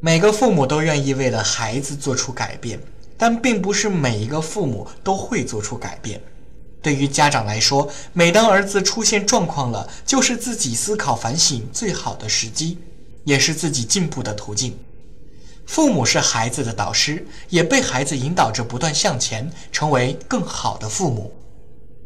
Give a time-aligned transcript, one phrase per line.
[0.00, 2.78] 每个父母都愿意为了孩子做出改变，
[3.16, 6.20] 但并不是每一个父母都会做出改变。
[6.82, 12.78] 对于家长来说，每当儿子出现状况了，就是自己思考反省最好的时机，
[13.24, 14.78] 也是自己进步的途径。
[15.66, 21.32] 父母是孩子的导师，也被孩子引导着不断向前，成为更好的父母。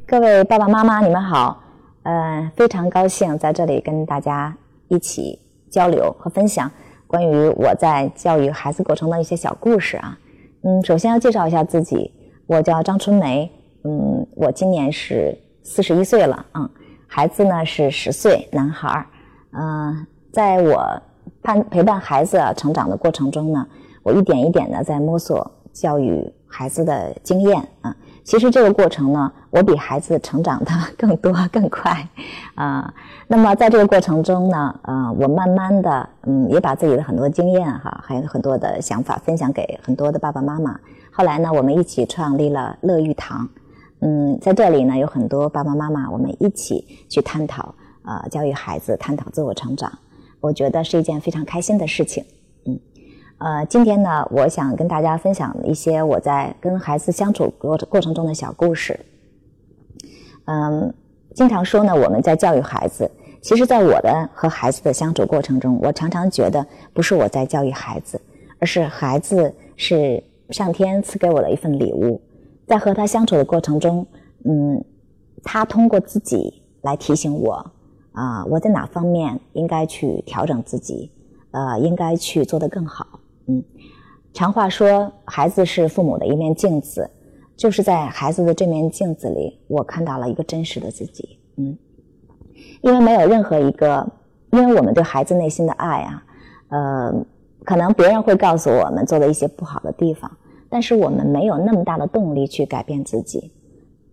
[0.06, 1.62] 各位爸爸妈妈，你们好，
[2.04, 4.56] 呃，非常高兴在这里跟大家
[4.88, 5.38] 一起
[5.70, 6.70] 交流和分享
[7.10, 10.16] 关于我在教育孩子过程的一些小故事啊。
[10.62, 12.12] 嗯，首先要介绍一下自己，
[12.46, 13.50] 我叫张春梅，
[13.82, 16.70] 嗯，我今年是四十一岁了，嗯，
[17.08, 19.06] 孩子呢是十岁男孩儿，
[19.50, 21.02] 嗯，在我。
[21.42, 23.66] 伴陪伴孩子成长的过程中呢，
[24.02, 27.96] 我一点一点的在摸索教育孩子的经验啊。
[28.22, 32.08] 其实这个过程呢，我比孩子成长的 更多更快
[32.54, 32.92] 啊。
[33.26, 40.78] 那么在这个过程中呢，呃，我慢慢的嗯，也把自己的很多经验哈，还有很多的想法分享给很多的爸爸妈妈。
[41.12, 43.48] 后来呢，我们一起创立了乐育堂，
[44.00, 49.92] 嗯，在这里呢，有很多爸爸妈妈，我们一起去探讨啊，教育孩子，探讨自我成长。
[50.40, 52.24] 我觉得是一件非常开心的事情，
[52.66, 52.80] 嗯，
[53.38, 58.98] 呃，今天呢，我想跟大家分享一些我在跟孩子相处过过程中的小故事。
[60.46, 60.92] 嗯，
[61.34, 63.10] 经常说呢，我们在教育孩子，
[63.40, 68.20] 其实，在我的和孩子的相处过程中，我常常觉得不是我在教育孩子，
[68.58, 72.20] 而是孩子是上天赐给我的一份礼物，
[72.66, 74.06] 在和他相处的过程中，
[74.44, 74.84] 嗯，
[75.42, 77.72] 他通过自己来提醒我。
[78.12, 81.12] 啊，我在哪方面应该去调整自己？
[81.52, 83.06] 呃，应该去做得更好。
[83.46, 83.62] 嗯，
[84.32, 87.08] 常话说，孩子是父母的一面镜子，
[87.60, 91.38] 就是在孩子的这面镜子里，我看到了一个真实的自己。
[91.56, 91.76] 嗯，
[92.80, 94.10] 因为没有任何一个，
[94.50, 96.22] 因为我们对孩子内心的爱啊，
[96.68, 97.14] 呃，
[97.62, 100.34] 可能别人会告诉我们做的一些不好的地方，
[100.70, 103.52] 但是我们没有那么大的动力去改变自己。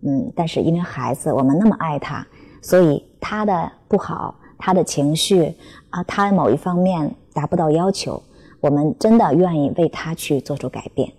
[0.02, 2.28] 嗯，但是因为孩子，我们那么爱他。
[2.62, 5.56] 所以他的不好，他的情绪
[5.90, 8.22] 啊，他某一方面达不到要求，
[8.60, 11.10] 我们真的愿意为他去做出改变。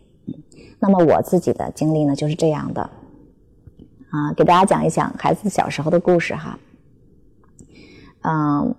[0.79, 2.83] 那么我自己的经历呢，就是这样的
[4.11, 6.59] 啊，给大家讲一讲孩子小时候的故事哈。
[8.23, 8.75] 嗯，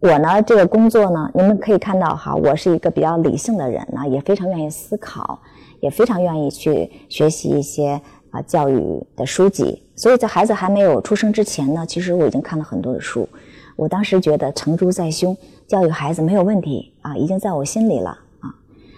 [0.00, 5.40] 我呢这个工作呢，你们可以看到哈，我是一个比较理性的人呢，也非常愿意思考，
[5.80, 8.00] 也非常愿意去学习一些。
[8.34, 13.28] 啊，教育的书籍，所以在孩子还没有出生之前呢，其实我已经看了很多的书。
[13.76, 15.36] 我当时觉得成竹在胸，
[15.68, 18.18] 教育孩子没有问题啊，已经在我心里了。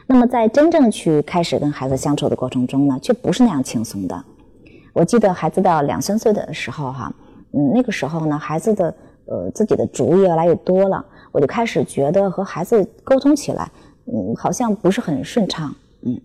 [0.06, 4.24] 那么在真正去开始跟孩子相处的过程中呢，却不是那样轻松的。
[4.92, 7.12] 我记得孩子到两三岁的时候哈，
[7.52, 8.94] 嗯，那个时候呢，孩子的
[9.26, 13.70] 呃自己的主意越来越多了，我就开始觉得和孩子沟通起来，
[14.06, 16.20] 嗯，好像不是很顺畅，嗯，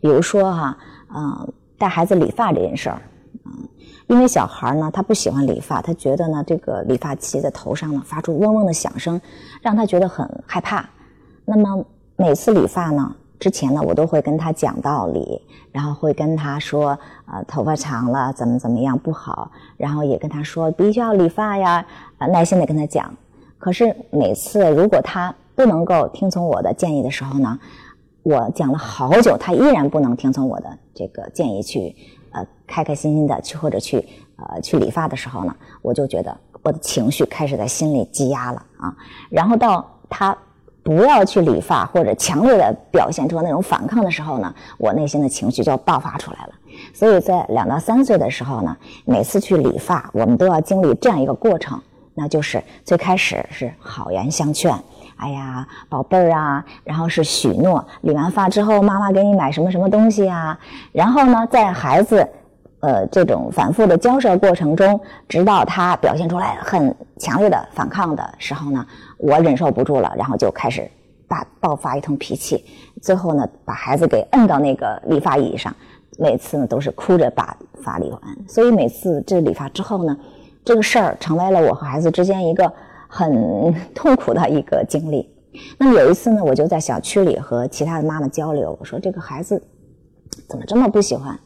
[0.00, 0.78] 比如说哈，
[1.14, 1.52] 嗯。
[1.78, 3.02] 带孩子理发这件事儿，
[3.44, 3.68] 嗯，
[4.06, 9.20] 因为小孩呢，他不喜欢理发，他觉得呢，这个理发器在头上呢发出嗡嗡的响声，
[9.60, 10.88] 让他觉得很害怕。
[11.44, 11.84] 那么
[12.22, 16.96] 每次理发呢，之前呢，我都会跟他讲道理，然后会跟他说，
[17.26, 21.84] 呃，头发长了怎么怎么样不好，然后也跟他说必须要理发呀，
[22.18, 23.12] 呃，耐心的跟他讲。
[23.58, 27.58] 可是每次如果他不能够听从我的建议的时候呢？
[28.22, 31.92] 我讲了好久，他依然不能听从我的这个建议去，
[32.30, 33.96] 呃，开开心心的去或者去，
[34.36, 38.94] 呃，去理发的时候呢，我就觉得我的情绪开始在心里积压了啊。
[39.28, 40.38] 然后到他
[40.82, 46.52] 不要去理发或者强烈的表现出那种反抗的时候呢，我内心的情绪就爆发出来了。
[46.92, 51.80] 所以在两到三岁的时候呢，每次去理发，我们都要经历这样一个过程，
[52.14, 54.74] 那就是最开始是好言相劝。
[55.16, 60.58] 哎呀，宝贝儿啊，然后是许诺，理完发之后，妈妈给你买什么什么东西啊？
[60.90, 62.28] 然后呢，在孩子，
[62.82, 70.88] 呃，这种反复的交涉过程中，直到他表现出来很强烈的反抗的时候呢，我忍受不住了，然后就开始
[71.26, 72.64] 大爆发一通脾气，
[73.00, 75.74] 最后呢，把孩子给摁到那个理发椅上，
[76.18, 78.20] 每次呢都是哭着把发理完。
[78.46, 80.16] 所以每次这理发之后呢，
[80.64, 82.72] 这个事儿成为了我和孩子之间一个。
[83.14, 85.28] 很痛苦的一个经历。
[85.76, 89.62] 那么有一次呢，我就在小区里和其他的妈妈交流，我说这个孩子
[90.48, 91.38] 怎么这么不喜欢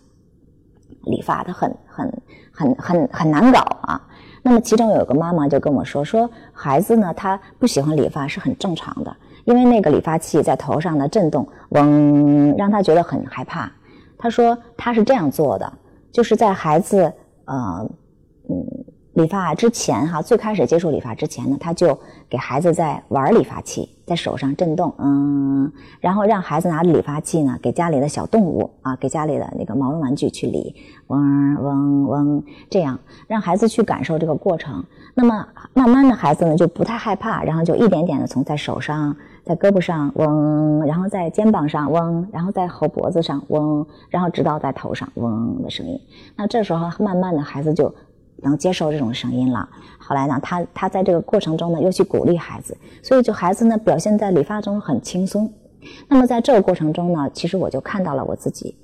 [1.07, 1.43] 理发？
[1.43, 2.23] 他很很
[2.53, 4.01] 很很很难搞啊。
[4.43, 13.73] 那么其中有个妈妈就跟我说，说孩子呢，他不喜欢理发是很正常的，因为那个理发器在头上的震动，嗡，让他觉得很害怕。
[14.19, 15.73] 他说他是这样做的，
[16.13, 17.13] 就是在孩子
[17.47, 17.89] 呃。
[19.17, 21.99] 理发之前哈，最开始接触理发之前呢，他就
[22.29, 30.77] 给孩子在玩理发器，在手上震动，嗯，然后让孩子拿着理发器呢，给家里的小动物啊，给家里的那个毛绒玩具去理，
[31.07, 34.85] 嗡嗡嗡，这样让孩子去感受这个过程。
[35.15, 39.17] 那么慢慢的孩子呢就不太害怕，然后就一点点的从在手上、
[39.47, 45.99] 在胳膊上嗡，然后在肩膀上嗡，然后在后脖子上嗡，然后直到在头上嗡的声音。
[46.37, 47.95] 那这时候慢慢的孩子就。
[48.43, 49.69] 能接受这种声音了。
[49.99, 55.53] 后来呢，他他在这个过程中呢，又去鼓励孩子，所以就孩子呢表现在理发中很轻松。
[56.09, 58.77] 那么在这个过程中呢，其实我就看到了我自己，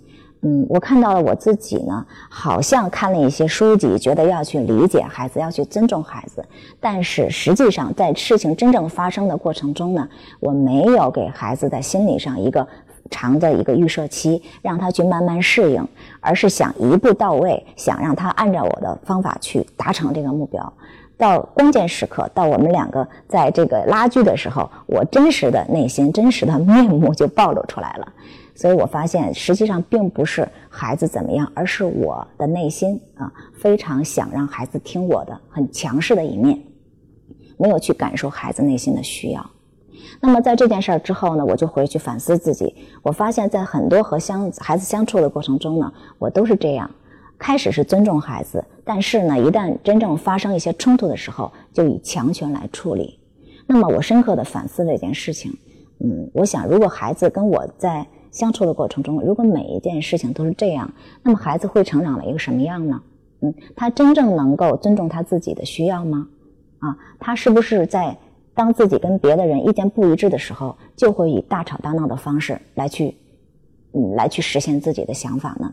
[0.42, 6.44] 嗯，我看到了我自己呢，好像看了一些书籍，觉得要去理解孩子，要去尊重孩子，
[6.80, 10.08] 但是实际上在事情真正发生的过程中呢，
[10.40, 12.66] 我没有给孩子在心理上一个。
[13.12, 15.86] 长的一个预设期，让他去慢慢适应，
[16.20, 20.72] 而是想一步到位，想让他按照我的方法去达成这个目标。
[21.16, 28.12] 到关键时刻，到我们两个在这个拉锯的时候，我真实的内心、真实的面目就暴露出来了。
[28.56, 36.58] 所以我发现，实际上并不是孩子怎么样，而是我的内心啊，非常想让孩子听我的，很强势的一面，
[37.56, 39.50] 没有去感受孩子内心的需要。
[40.20, 42.74] 那么在这件事儿之后呢，我就回去反思自己。
[43.02, 46.90] 我发现，在很多和相孩子相处的过程中呢，我都是这样：
[47.38, 53.18] 开始是尊重孩子，但是呢，一旦真正发生一些冲突的时候，就以强权来处理。
[53.66, 55.56] 那么我深刻的反思这件事情。
[56.00, 60.92] 嗯，我想，如果孩子跟我在相处的过程中，如果每一件事情都是这样，
[61.22, 63.00] 那么孩子会成长了一个什么样呢？
[63.40, 66.26] 嗯，他真正能够尊重他自己的需要吗？
[66.78, 68.16] 啊，他是不是在？
[68.54, 73.16] 当自己跟别的人意见不一致的时候，就会以大吵大闹的方式来去，
[73.92, 75.72] 嗯，来去实现自己的想法呢。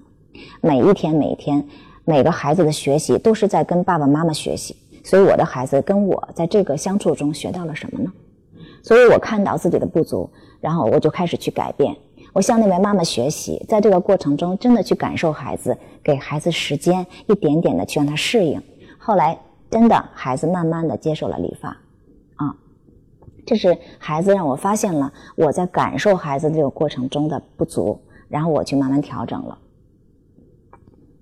[0.62, 1.66] 每一天，每一天，
[2.06, 4.76] 每个孩子的学习都是在跟爸爸妈妈学习。
[5.04, 8.12] 所以，我的孩子跟我在这个相处中学到了什么呢？
[8.84, 10.30] 所以我看到自己的不足，
[10.62, 11.96] 然后我就开始去改变。
[12.32, 18.62] 我向那位妈妈学习，在这个过程中，真的去感受孩子，给孩子时间，一点点的去让他适应。
[18.98, 19.38] 后来，
[19.70, 21.76] 真的孩子慢慢的接受了理发。
[23.46, 29.58] 这是孩子让我发现了我在感受孩子这个过程中的不足，然后我去慢慢调整了。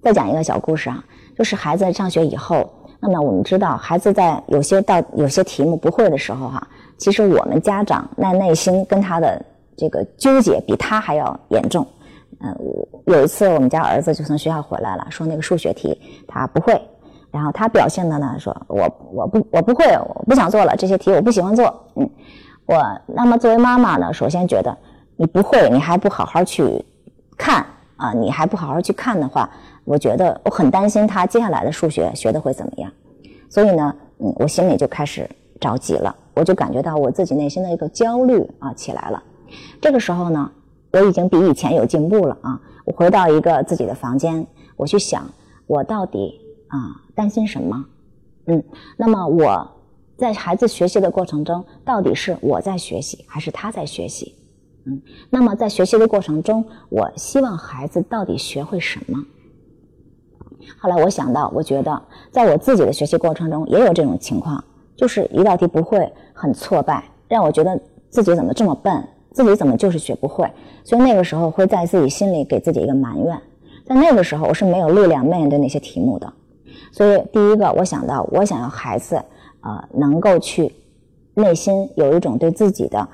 [0.01, 1.03] 再讲一个小故事啊，
[1.37, 2.69] 就是孩子上学以后，
[2.99, 6.67] 那么我们知道孩子在有些到有些题目不会的时候哈，
[6.97, 9.43] 其实我们家长那内心跟他的
[9.75, 11.85] 这个纠结比他还要严重。
[12.39, 12.55] 嗯，
[13.07, 16.79] 有一次我们家儿子就从学校回来了，说那个数学题他不会。
[17.37, 21.71] 然后他表现的呢，说我我不我不会，我不想做了这些题，我不喜欢做。
[21.95, 22.09] 嗯，
[22.65, 24.75] 我那么作为妈妈呢，首先觉得
[25.17, 26.83] 你不会，你还不好好去
[27.37, 27.63] 看
[27.95, 29.47] 啊，你还不好好去看的话，
[29.85, 32.91] 我觉得我很担心他接下来的数学学的会怎么样。
[33.51, 35.29] 所以呢，嗯，我心里就开始
[35.59, 39.21] 着急了，我就感觉到我自己内心的一个焦虑啊起来了。
[39.79, 40.51] 这个时候呢，
[40.91, 44.43] 我已经比以前有进步了啊，我回到一个自己的房间，
[44.75, 45.29] 我去想
[45.67, 46.46] 我到底。
[46.67, 47.85] 啊，担心什么？
[48.45, 48.63] 嗯，
[48.97, 49.69] 那么我
[50.15, 54.35] 在孩子学习的过程中，到底是我在学习，还是他在学习？
[54.85, 59.23] 嗯，那么在学习的过程中，我希望孩子到底学会什么？
[60.79, 64.63] 后来我想到，我觉得在我自己的学习过程中也有这种情况，
[64.95, 67.79] 就是一道题不会，很挫败，让我觉得
[68.09, 70.49] 自己怎么这么笨，自己怎么就是学不会，
[70.83, 73.41] 所以那个时候会在自己心里给自己一个埋怨，
[73.85, 76.33] 在那个时候我是没有力量面对那些题目的。
[76.91, 79.15] 所以，第一个，我想到，我想要孩子，
[79.61, 80.73] 呃，能够去
[81.35, 83.07] 内心有一种对自己的，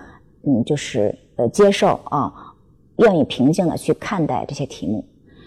[0.43, 2.34] 嗯，就是呃接受啊，
[2.98, 5.03] 愿意平静的去看待这些题目。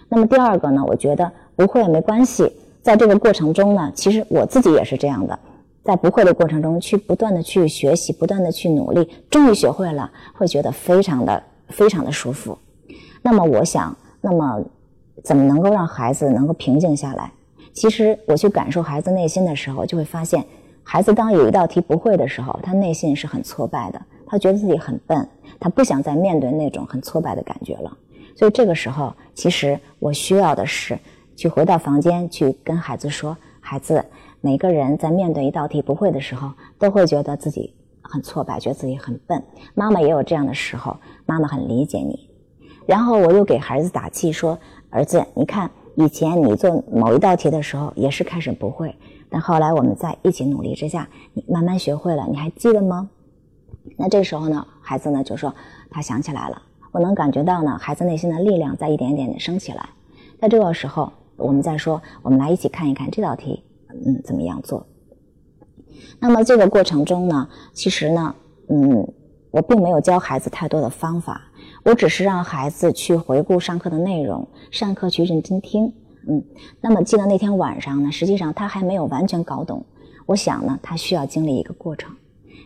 [0.08, 5.38] 那么第二个呢，我觉得不会没关系，在这个过程中呢，其实我自己也是这样的，
[5.82, 12.56] 在不会的过程中去不断的去学习，不断的去努力，终于学会了，会觉得非常的非常的舒服。
[13.22, 14.62] 那么我想，那么
[15.24, 17.32] 怎么能够让孩子能够平静下来？
[17.76, 20.42] 其实我去感受孩子内心的时候，就会发现，
[20.82, 25.28] 孩子当有一道题不会的时候，他内心是很挫败的，他觉得自己很笨，
[25.60, 27.94] 他不想再面对那种很挫败的感觉了。
[28.34, 30.98] 所以这个时候，其实我需要的是
[31.36, 34.02] 去回到房间，去跟孩子说：“孩子，
[34.40, 39.42] 每个人在面对一道题不会的时候，都会觉得自己很挫败，觉得自己很笨。
[39.74, 42.30] 妈妈也有这样的时候，妈妈很理解你。”
[42.88, 48.94] 然后我又给孩子打气说：“儿子，你看。”以前你做某一道题的时候也是开始不会，
[49.30, 53.08] 但后来我们在一起努力之下，你慢慢学会了，你还记得吗？
[53.96, 55.54] 那这时候呢，孩子呢就说
[55.90, 56.60] 他想起来了，
[56.92, 59.88] 我能感觉到呢，孩子内心的力量在一点点的升起来。
[60.38, 64.86] 在这个时候，我们再说，我们来一起看一看这道题，嗯怎么样做。
[66.20, 68.34] 那么这个过程中呢，其实呢，
[68.68, 69.08] 嗯，
[69.50, 71.45] 我并没有教孩子太多的方法，
[71.86, 75.92] 我只是让孩子去回顾上课的内容，上课去认真听，
[76.26, 76.42] 嗯。
[76.80, 79.86] 那么记得那天晚上呢，实际上他还没有完全搞懂，
[80.26, 82.12] 我想呢，他需要经历一个过程。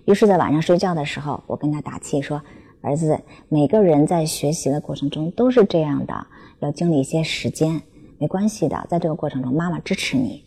[0.06, 2.40] 于是，在晚上睡觉的时候，我跟他打气说
[2.80, 6.26] ：“儿子，每个人在学习的过程中都是这样的，
[6.60, 7.82] 要经历一些时间，
[8.16, 10.42] 没关系的，在这个过程中，妈妈支持你。”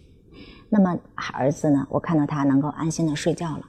[0.67, 0.97] 那么
[1.31, 1.85] 儿子呢？
[1.91, 3.61] 我看到他能够安心的睡觉了。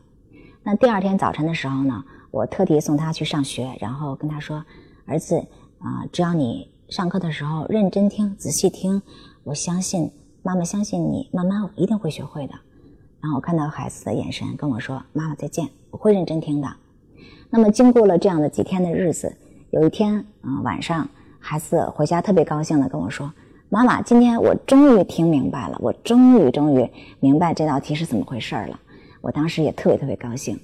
[0.63, 4.65] 那第二天早晨的时候呢，我特地送他去上学，然后跟他说
[5.07, 5.37] ：“儿子
[5.79, 9.03] 啊，只要你上课的时候认真听、仔细听，
[9.43, 10.11] 我相信
[10.43, 12.55] 妈妈相信你，慢慢一定会学会的。”
[13.21, 16.69] 然后我看到孩子的眼神跟我说：“妈妈再见，我会认真听的。”
[17.51, 19.35] 那么经过了这样的几天的日子，
[19.71, 21.09] 有一天嗯晚上，
[21.39, 23.33] 孩子回家特别高兴的跟我说。
[23.71, 28.79] 妈妈，今天我终于听明白了，我终于终于明白这道题是怎么回事了。
[29.21, 30.59] 我当时也特别特别高兴。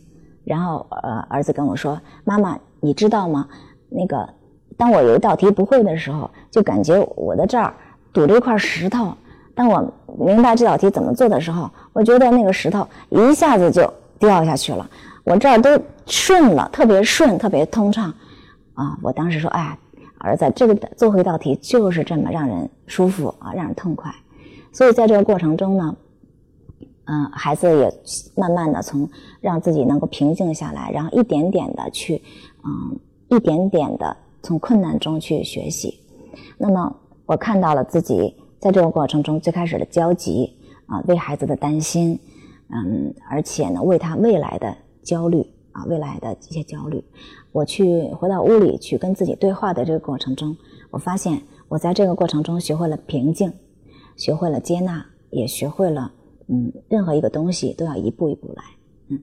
[0.44, 3.48] 然后，呃，儿子跟我说：“妈妈，你知道吗？
[3.90, 4.28] 那个，
[4.76, 7.74] 当我有一道题不会的时候，就感觉我的这儿
[8.12, 9.12] 堵着一块石头。
[9.54, 14.88] 当我明白这道题怎么做的时候，我觉得那个石头一下子就掉下去了，
[15.24, 15.70] 我这儿都
[16.06, 18.14] 顺了，特别顺，特别通畅。
[18.74, 19.76] 啊，我当时说，哎。”
[20.22, 24.14] 儿子，这个做一道题就是这么让人舒服啊，让人痛快。
[24.70, 25.96] 所以在这个过程中呢，
[27.06, 27.90] 嗯，孩子也
[28.36, 29.08] 慢慢的从
[29.40, 32.22] 让自己能够平静下来，然后一点点的去，
[32.62, 32.98] 嗯，
[33.30, 35.98] 一点点的从困难中去学习。
[36.58, 36.94] 那么
[37.26, 40.52] 我看到了自己在这个过程中最开始的焦急
[40.86, 42.18] 啊，为孩子的担心，
[42.68, 45.46] 嗯，而且呢，为他未来的焦虑。
[45.72, 47.00] 啊，未来的一些焦虑，
[47.52, 50.56] 我去回到屋里去跟自己对话的这个过程中，
[50.90, 53.52] 我发现我在这个过程中学会了平静，
[54.16, 56.12] 学会了接纳，也学会了，
[56.48, 58.64] 嗯，任何一个东西都要一步一步来，
[59.10, 59.22] 嗯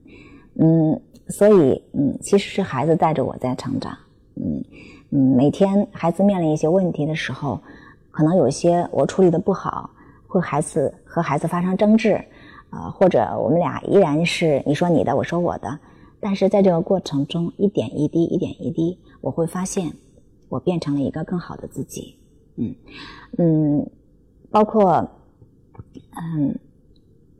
[0.54, 3.96] 嗯，所以嗯，其实是孩子带着我在成长，
[4.36, 4.64] 嗯
[5.10, 7.60] 嗯，每天孩子面临一些问题的时候，
[8.10, 9.90] 可能有些我处理的不好，
[10.26, 12.14] 会孩子和孩子发生争执，
[12.70, 15.78] 啊，或者我们俩依然是你说你的，我说我的。
[16.20, 19.92] 但是在这个过程中，一点一滴，一点一滴，我会发现，
[20.48, 22.18] 我变成了一个更好的自己。
[22.56, 22.74] 嗯
[23.38, 23.90] 嗯，
[24.50, 25.08] 包括
[26.16, 26.58] 嗯，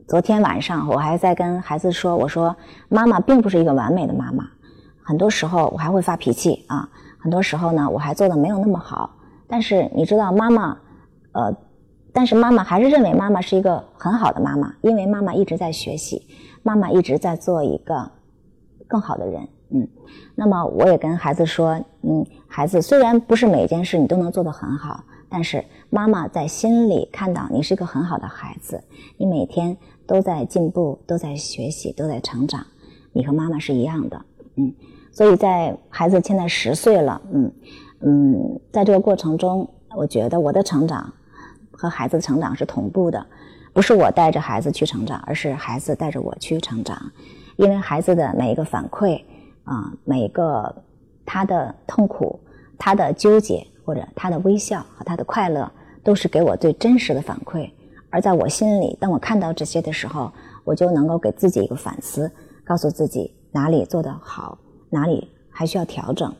[0.09, 2.55] 昨天晚上我还在跟孩子说，我说
[2.87, 4.43] 妈妈并不是一个完美的妈妈，
[5.03, 6.89] 很多时候我还会发脾气啊，
[7.19, 9.15] 很多时候呢我还做的没有那么好。
[9.47, 10.75] 但是你知道，妈妈，
[11.33, 11.55] 呃，
[12.11, 16.25] 但是妈妈还是认为妈妈是一个很好的妈妈，因为妈妈一直在学习，
[16.63, 18.09] 妈妈一直在做一个。
[18.87, 19.87] 更好的人，嗯，
[20.33, 28.83] 那么我也跟孩子说，嗯，孩子虽然不是每件事你都能做得很好，但是妈妈在心里看到你是个很好的孩子，
[29.17, 32.65] 你每天都在进步，都在学习，都在成长，
[33.13, 34.73] 你和妈妈是一样的，嗯，
[35.11, 37.51] 所以在孩子现在十岁了，嗯
[38.01, 41.13] 嗯，在这个过程中，我觉得我的成长
[41.71, 43.25] 和孩子成长是同步的，
[43.71, 47.11] 不是我带着孩子去成长，而是孩子带着我去成长。
[47.57, 49.21] 因为孩子的每一个反馈
[49.65, 50.73] 啊，每一个
[51.25, 52.39] 他的痛苦、
[52.77, 55.67] 他的纠结或者他的微笑和他的快乐，
[56.03, 57.67] 都是给我最真实的反馈。
[58.11, 60.31] 而在我心里，当我看到这些的时候，
[60.63, 62.31] 我就能够给自己一个反思，
[62.63, 64.59] 告诉自己哪里做得好，
[64.91, 66.31] 哪里还需要调整。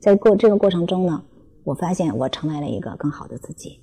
[0.00, 1.22] 在过这个过程中呢，
[1.62, 3.78] 我发现我成为了一个更好的自己。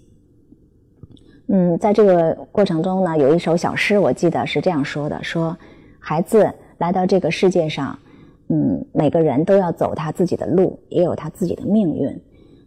[1.50, 5.56] 嗯，在这个过程中呢，有一首小诗，我记得是这样说的：说
[6.00, 6.52] 孩子。
[6.80, 8.00] 来到这个世界上，
[8.48, 12.20] 嗯，每个人都要走他自己的路，也有他自己的命运。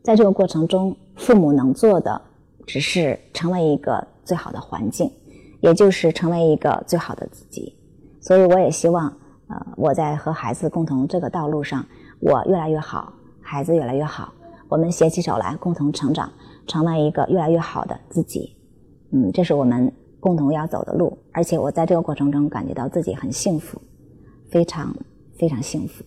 [0.05, 2.21] 在这个过程中，父母能做的
[2.67, 5.11] 只是成为一个最好的环境，
[5.63, 7.75] 也就是成为一个最好的自己。
[8.21, 9.07] 所以，我也希望，
[9.49, 11.83] 呃，我在和孩子共同这个道路上，
[12.21, 14.31] 我越来越好，孩子越来越好，
[14.69, 16.31] 我们携起手来，共同成长，
[16.67, 18.55] 成为一个越来越好的自己。
[19.11, 23.81] 嗯，这是我们共同要走的路，而且我在这个过程中感觉到自己很幸福。
[24.51, 24.95] 非常
[25.39, 26.05] 非常幸福，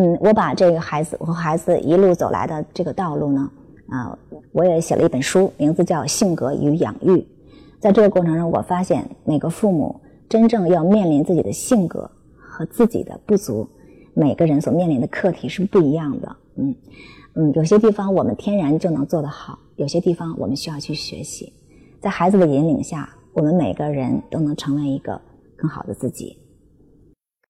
[0.00, 3.50] 嗯，我把这个孩子我和孩子一路走来的这个道路呢，
[3.90, 4.18] 啊，
[4.52, 7.10] 我也写了一本书，名字叫《性格与养育》。
[7.78, 13.68] 在这个过程中，我发现每个父母真正要面临自己的性格和自己的不足，
[14.14, 16.36] 每个人所面临的课题是不一样的。
[16.56, 16.74] 嗯
[17.34, 21.52] 嗯，有些地方我们天然就能做得好，有些地方我们需要去学习。
[22.00, 25.20] 在孩子的引领下，我们每个人都能成为一个
[25.56, 26.38] 更好的自己。